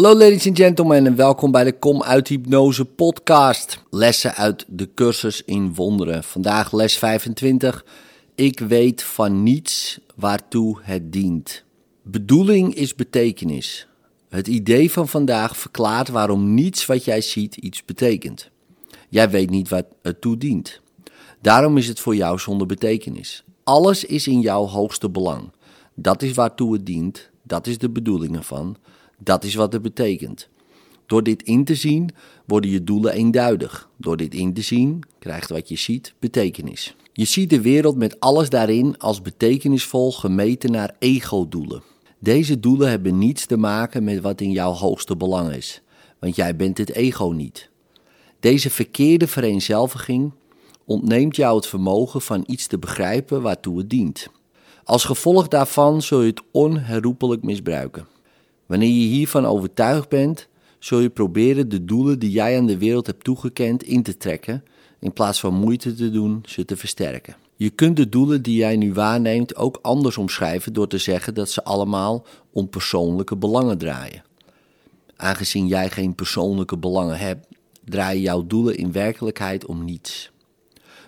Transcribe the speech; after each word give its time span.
Hallo 0.00 0.18
ladies 0.18 0.46
and 0.46 0.56
gentlemen 0.56 1.06
en 1.06 1.16
welkom 1.16 1.50
bij 1.50 1.64
de 1.64 1.78
Kom 1.78 2.02
uit 2.02 2.28
Hypnose 2.28 2.84
podcast. 2.84 3.82
Lessen 3.90 4.34
uit 4.34 4.64
de 4.68 4.88
cursus 4.94 5.42
in 5.44 5.74
wonderen. 5.74 6.24
Vandaag 6.24 6.72
les 6.72 6.98
25. 6.98 7.84
Ik 8.34 8.58
weet 8.58 9.02
van 9.02 9.42
niets 9.42 10.00
waartoe 10.16 10.78
het 10.82 11.12
dient. 11.12 11.64
Bedoeling 12.02 12.74
is 12.74 12.94
betekenis. 12.94 13.86
Het 14.28 14.46
idee 14.46 14.90
van 14.90 15.08
vandaag 15.08 15.56
verklaart 15.56 16.08
waarom 16.08 16.54
niets 16.54 16.86
wat 16.86 17.04
jij 17.04 17.20
ziet 17.20 17.56
iets 17.56 17.84
betekent. 17.84 18.50
Jij 19.08 19.30
weet 19.30 19.50
niet 19.50 19.68
wat 19.68 19.86
het 20.02 20.20
toe 20.20 20.36
dient. 20.36 20.80
Daarom 21.40 21.76
is 21.76 21.88
het 21.88 22.00
voor 22.00 22.16
jou 22.16 22.38
zonder 22.38 22.66
betekenis. 22.66 23.44
Alles 23.64 24.04
is 24.04 24.26
in 24.26 24.40
jouw 24.40 24.66
hoogste 24.66 25.10
belang. 25.10 25.52
Dat 25.94 26.22
is 26.22 26.32
waartoe 26.32 26.72
het 26.72 26.86
dient, 26.86 27.30
dat 27.42 27.66
is 27.66 27.78
de 27.78 27.90
bedoeling 27.90 28.36
ervan, 28.36 28.76
dat 29.20 29.44
is 29.44 29.54
wat 29.54 29.72
het 29.72 29.82
betekent. 29.82 30.48
Door 31.06 31.22
dit 31.22 31.42
in 31.42 31.64
te 31.64 31.74
zien 31.74 32.10
worden 32.46 32.70
je 32.70 32.84
doelen 32.84 33.12
eenduidig. 33.12 33.88
Door 33.96 34.16
dit 34.16 34.34
in 34.34 34.52
te 34.52 34.62
zien 34.62 35.02
krijgt 35.18 35.50
wat 35.50 35.68
je 35.68 35.76
ziet 35.76 36.14
betekenis. 36.18 36.94
Je 37.12 37.24
ziet 37.24 37.50
de 37.50 37.60
wereld 37.60 37.96
met 37.96 38.20
alles 38.20 38.48
daarin 38.48 38.98
als 38.98 39.22
betekenisvol 39.22 40.12
gemeten 40.12 40.70
naar 40.70 40.94
ego-doelen. 40.98 41.82
Deze 42.18 42.60
doelen 42.60 42.88
hebben 42.88 43.18
niets 43.18 43.46
te 43.46 43.56
maken 43.56 44.04
met 44.04 44.20
wat 44.20 44.40
in 44.40 44.50
jouw 44.50 44.72
hoogste 44.72 45.16
belang 45.16 45.52
is, 45.52 45.82
want 46.18 46.36
jij 46.36 46.56
bent 46.56 46.78
het 46.78 46.92
ego 46.92 47.28
niet. 47.28 47.70
Deze 48.40 48.70
verkeerde 48.70 49.26
vereenzelviging 49.26 50.32
ontneemt 50.84 51.36
jou 51.36 51.56
het 51.56 51.66
vermogen 51.66 52.20
van 52.20 52.44
iets 52.46 52.66
te 52.66 52.78
begrijpen 52.78 53.42
waartoe 53.42 53.78
het 53.78 53.90
dient. 53.90 54.28
Als 54.84 55.04
gevolg 55.04 55.48
daarvan 55.48 56.02
zul 56.02 56.20
je 56.20 56.30
het 56.30 56.42
onherroepelijk 56.50 57.42
misbruiken. 57.42 58.06
Wanneer 58.70 58.88
je 58.88 59.06
hiervan 59.08 59.46
overtuigd 59.46 60.08
bent, 60.08 60.48
zul 60.78 60.98
je 61.00 61.10
proberen 61.10 61.68
de 61.68 61.84
doelen 61.84 62.18
die 62.18 62.30
jij 62.30 62.58
aan 62.58 62.66
de 62.66 62.78
wereld 62.78 63.06
hebt 63.06 63.24
toegekend 63.24 63.82
in 63.82 64.02
te 64.02 64.16
trekken, 64.16 64.64
in 64.98 65.12
plaats 65.12 65.40
van 65.40 65.54
moeite 65.54 65.94
te 65.94 66.10
doen 66.10 66.42
ze 66.46 66.64
te 66.64 66.76
versterken. 66.76 67.36
Je 67.56 67.70
kunt 67.70 67.96
de 67.96 68.08
doelen 68.08 68.42
die 68.42 68.56
jij 68.56 68.76
nu 68.76 68.92
waarneemt 68.92 69.56
ook 69.56 69.78
anders 69.82 70.16
omschrijven 70.16 70.72
door 70.72 70.86
te 70.86 70.98
zeggen 70.98 71.34
dat 71.34 71.50
ze 71.50 71.64
allemaal 71.64 72.26
om 72.52 72.68
persoonlijke 72.68 73.36
belangen 73.36 73.78
draaien. 73.78 74.24
Aangezien 75.16 75.66
jij 75.66 75.90
geen 75.90 76.14
persoonlijke 76.14 76.76
belangen 76.76 77.18
hebt, 77.18 77.46
draaien 77.84 78.22
jouw 78.22 78.46
doelen 78.46 78.76
in 78.76 78.92
werkelijkheid 78.92 79.66
om 79.66 79.84
niets. 79.84 80.30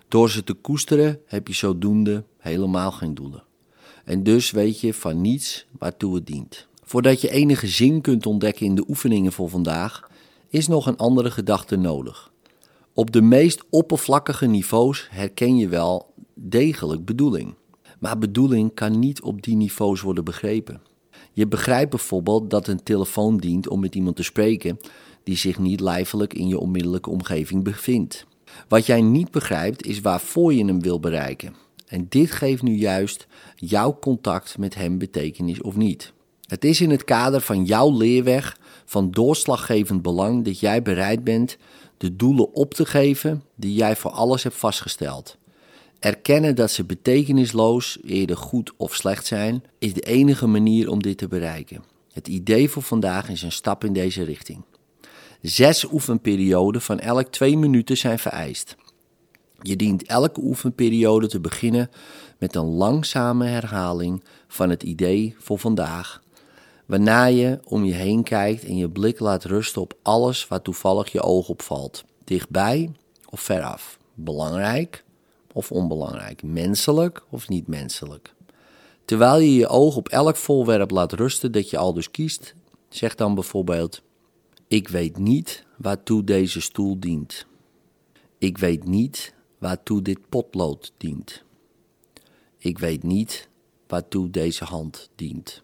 Door 0.08 0.30
ze 0.30 0.44
te 0.44 0.54
koesteren 0.54 1.20
heb 1.26 1.48
je 1.48 1.54
zodoende 1.54 2.24
helemaal 2.38 2.92
geen 2.92 3.14
doelen. 3.14 3.44
En 4.04 4.22
dus 4.22 4.50
weet 4.50 4.80
je 4.80 4.94
van 4.94 5.20
niets 5.20 5.66
waartoe 5.78 6.14
het 6.14 6.26
dient. 6.26 6.70
Voordat 6.92 7.20
je 7.20 7.30
enige 7.30 7.66
zin 7.66 8.00
kunt 8.00 8.26
ontdekken 8.26 8.66
in 8.66 8.74
de 8.74 8.84
oefeningen 8.88 9.32
voor 9.32 9.48
vandaag, 9.48 10.10
is 10.48 10.68
nog 10.68 10.86
een 10.86 10.96
andere 10.96 11.30
gedachte 11.30 11.76
nodig. 11.76 12.32
Op 12.92 13.10
de 13.10 13.22
meest 13.22 13.64
oppervlakkige 13.70 14.46
niveaus 14.46 15.08
herken 15.10 15.56
je 15.56 15.68
wel 15.68 16.14
degelijk 16.34 17.04
bedoeling. 17.04 17.54
Maar 17.98 18.18
bedoeling 18.18 18.74
kan 18.74 18.98
niet 18.98 19.22
op 19.22 19.42
die 19.42 19.56
niveaus 19.56 20.00
worden 20.00 20.24
begrepen. 20.24 20.80
Je 21.32 21.46
begrijpt 21.46 21.90
bijvoorbeeld 21.90 22.50
dat 22.50 22.66
een 22.66 22.82
telefoon 22.82 23.36
dient 23.36 23.68
om 23.68 23.80
met 23.80 23.94
iemand 23.94 24.16
te 24.16 24.22
spreken 24.22 24.78
die 25.22 25.36
zich 25.36 25.58
niet 25.58 25.80
lijfelijk 25.80 26.34
in 26.34 26.48
je 26.48 26.58
onmiddellijke 26.58 27.10
omgeving 27.10 27.64
bevindt. 27.64 28.26
Wat 28.68 28.86
jij 28.86 29.00
niet 29.00 29.30
begrijpt 29.30 29.86
is 29.86 30.00
waarvoor 30.00 30.54
je 30.54 30.64
hem 30.64 30.80
wil 30.80 31.00
bereiken. 31.00 31.54
En 31.86 32.06
dit 32.08 32.30
geeft 32.30 32.62
nu 32.62 32.74
juist 32.74 33.26
jouw 33.56 33.98
contact 34.00 34.58
met 34.58 34.74
hem 34.74 34.98
betekenis 34.98 35.60
of 35.60 35.76
niet. 35.76 36.12
Het 36.52 36.64
is 36.64 36.80
in 36.80 36.90
het 36.90 37.04
kader 37.04 37.40
van 37.40 37.64
jouw 37.64 37.96
leerweg 37.96 38.58
van 38.84 39.10
doorslaggevend 39.10 40.02
belang 40.02 40.44
dat 40.44 40.60
jij 40.60 40.82
bereid 40.82 41.24
bent 41.24 41.56
de 41.96 42.16
doelen 42.16 42.54
op 42.54 42.74
te 42.74 42.86
geven 42.86 43.42
die 43.54 43.74
jij 43.74 43.96
voor 43.96 44.10
alles 44.10 44.42
hebt 44.42 44.54
vastgesteld. 44.54 45.36
Erkennen 45.98 46.54
dat 46.54 46.70
ze 46.70 46.84
betekenisloos, 46.84 47.98
eerder 48.04 48.36
goed 48.36 48.72
of 48.76 48.94
slecht 48.94 49.26
zijn, 49.26 49.64
is 49.78 49.94
de 49.94 50.00
enige 50.00 50.46
manier 50.46 50.90
om 50.90 51.02
dit 51.02 51.18
te 51.18 51.28
bereiken. 51.28 51.84
Het 52.12 52.28
idee 52.28 52.68
voor 52.68 52.82
vandaag 52.82 53.28
is 53.28 53.42
een 53.42 53.52
stap 53.52 53.84
in 53.84 53.92
deze 53.92 54.22
richting. 54.22 54.62
Zes 55.42 55.92
oefenperioden 55.92 56.80
van 56.80 56.98
elk 56.98 57.28
twee 57.28 57.58
minuten 57.58 57.96
zijn 57.96 58.18
vereist. 58.18 58.76
Je 59.62 59.76
dient 59.76 60.06
elke 60.06 60.40
oefenperiode 60.40 61.28
te 61.28 61.40
beginnen 61.40 61.90
met 62.38 62.54
een 62.54 62.68
langzame 62.68 63.46
herhaling 63.46 64.24
van 64.48 64.70
het 64.70 64.82
idee 64.82 65.34
voor 65.38 65.58
vandaag, 65.58 66.22
waarna 66.92 67.24
je 67.24 67.60
om 67.64 67.84
je 67.84 67.92
heen 67.92 68.22
kijkt 68.22 68.64
en 68.64 68.76
je 68.76 68.90
blik 68.90 69.18
laat 69.18 69.44
rusten 69.44 69.82
op 69.82 69.96
alles 70.02 70.48
waar 70.48 70.62
toevallig 70.62 71.12
je 71.12 71.22
oog 71.22 71.48
op 71.48 71.62
valt, 71.62 72.04
dichtbij 72.24 72.90
of 73.30 73.40
veraf, 73.40 73.98
belangrijk 74.14 75.04
of 75.52 75.70
onbelangrijk, 75.70 76.42
menselijk 76.42 77.24
of 77.30 77.48
niet 77.48 77.66
menselijk. 77.66 78.34
Terwijl 79.04 79.38
je 79.38 79.54
je 79.54 79.68
oog 79.68 79.96
op 79.96 80.08
elk 80.08 80.36
voorwerp 80.36 80.90
laat 80.90 81.12
rusten 81.12 81.52
dat 81.52 81.70
je 81.70 81.78
al 81.78 81.92
dus 81.92 82.10
kiest, 82.10 82.54
zeg 82.88 83.14
dan 83.14 83.34
bijvoorbeeld: 83.34 84.02
Ik 84.68 84.88
weet 84.88 85.18
niet 85.18 85.64
waartoe 85.76 86.24
deze 86.24 86.60
stoel 86.60 87.00
dient. 87.00 87.46
Ik 88.38 88.58
weet 88.58 88.84
niet 88.84 89.34
waartoe 89.58 90.02
dit 90.02 90.28
potlood 90.28 90.92
dient. 90.96 91.42
Ik 92.58 92.78
weet 92.78 93.02
niet 93.02 93.48
waartoe 93.86 94.30
deze 94.30 94.64
hand 94.64 95.10
dient. 95.14 95.62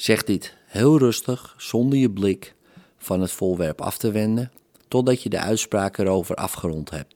Zeg 0.00 0.24
dit 0.24 0.56
heel 0.66 0.98
rustig, 0.98 1.54
zonder 1.58 1.98
je 1.98 2.10
blik 2.10 2.54
van 2.98 3.20
het 3.20 3.32
voorwerp 3.32 3.80
af 3.80 3.98
te 3.98 4.10
wenden, 4.10 4.52
totdat 4.88 5.22
je 5.22 5.28
de 5.28 5.38
uitspraak 5.38 5.98
erover 5.98 6.34
afgerond 6.34 6.90
hebt. 6.90 7.14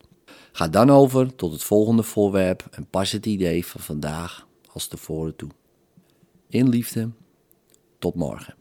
Ga 0.53 0.69
dan 0.69 0.91
over 0.91 1.35
tot 1.35 1.53
het 1.53 1.63
volgende 1.63 2.03
voorwerp 2.03 2.69
en 2.71 2.87
pas 2.87 3.13
het 3.13 3.27
idee 3.27 3.67
van 3.67 3.81
vandaag 3.81 4.47
als 4.73 4.87
tevoren 4.87 5.37
toe. 5.37 5.51
In 6.49 6.69
liefde, 6.69 7.11
tot 7.99 8.15
morgen. 8.15 8.55